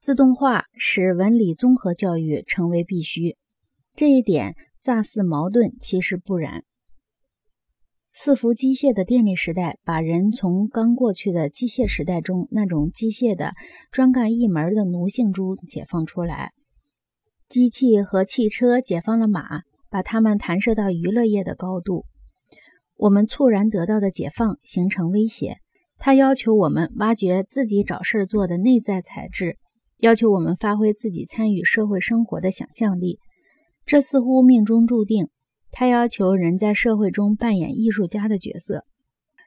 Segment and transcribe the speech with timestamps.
[0.00, 3.36] 自动化使文理综合教育成为必须。
[3.94, 6.64] 这一点乍似矛盾，其实不然。
[8.14, 13.52] 伺服机械的电力时代，把人从刚过去的机械时代中那种机械的
[13.92, 16.52] 专干一门的奴性中解放出来。
[17.48, 22.04] 机器和汽车解放了马，把它们弹射到娱乐业的高度。
[22.96, 25.58] 我们猝然得到的解放形成威胁，
[25.98, 29.58] 它要求我们挖掘自己找事儿做的内在材质，
[30.00, 33.18] 要求我们发挥自己参与社会生活的想象力。
[33.86, 35.28] 这似乎命中注定。
[35.72, 38.84] 他要求人在社会中扮演艺术家的角色，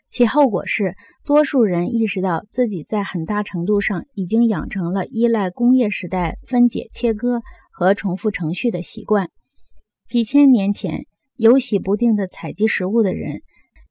[0.09, 0.93] 其后果是，
[1.25, 7.41] 多数人意识到自己在很大程度上已经养成了依赖工业时代分解、切割
[7.73, 9.29] 和重复程序的习惯。
[10.07, 13.41] 几千年前，有喜不定的采集食物的人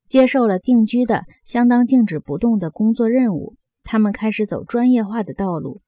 [0.09, 5.81] 接受了定居的、相当静止不动的工作任务，他们开始走专业化的道路。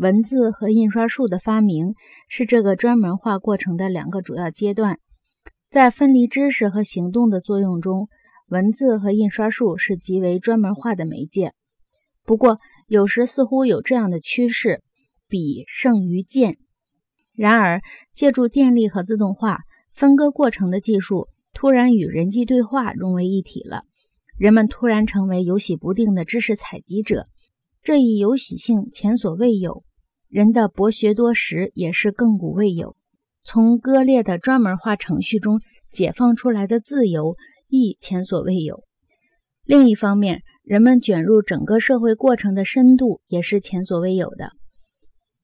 [0.00, 1.94] 文字和印刷术的发明
[2.26, 4.98] 是这个专门化过程的两个主要阶段。
[5.68, 8.08] 在分离知识和行动的作用中，
[8.48, 11.52] 文字和印刷术是极为专门化的媒介。
[12.24, 12.56] 不过，
[12.88, 14.80] 有时似乎有这样的趋势：
[15.28, 16.54] 笔胜于剑。
[17.34, 19.58] 然而，借助电力和自动化
[19.92, 23.82] 分割过程的技术突然与人际对话融为一体了。
[24.38, 27.26] 人们突然成为有喜不定的知识采集者，
[27.82, 29.82] 这一有喜性前所未有。
[30.30, 32.94] 人的博学多识也是亘古未有。
[33.42, 37.34] 从割裂的专门化程序中解放出来的自由
[37.68, 38.84] 亦前所未有。
[39.64, 44.50] 另一方面，人们卷入整个社会过程的深度也是前所未有的。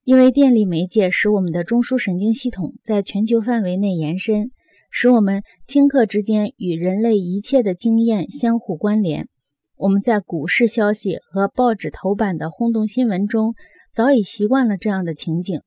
[0.05, 4.53] 因为电力媒介使我们的中枢神经系统在全球范围内延伸，
[4.89, 9.27] 使我们顷刻之间与人类一切的经验相互关联。
[9.77, 13.55] 我们在股市消息和报纸头版的轰动新闻中
[13.97, 15.63] 早已习惯了这样的情景。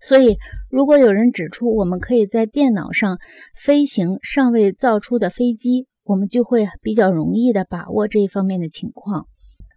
[0.00, 0.38] 所以，
[0.70, 3.18] 如果有人指出我们可以在电脑上
[3.54, 9.28] 飞行尚未造出的飞机，我们就会比较容易地把握这一方面的情况。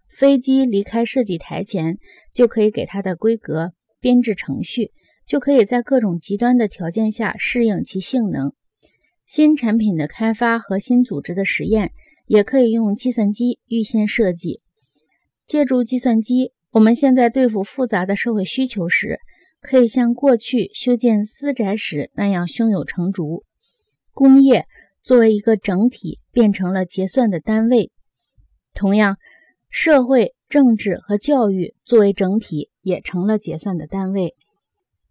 [0.08, 1.98] 飞机离开设计台前，
[2.32, 4.90] 就可以给它的规格编制程序，
[5.24, 8.52] 就可以在各种极端的条件下适应其性能。
[9.24, 11.92] 新产品的开发和新组织的实验，
[12.26, 14.62] 也可以用计算机预先设计。
[15.46, 19.18] 借助计算机，我们现在对付复杂的社会需求时。
[19.66, 23.42] 可以像过去修建私宅时那样胸有成竹。
[24.12, 24.64] 工业
[25.02, 27.90] 作为一个整体变成了结算的单位，
[28.74, 29.16] 同样，
[29.70, 34.34] 社会、政治和教育作为整体也成了结算的单位。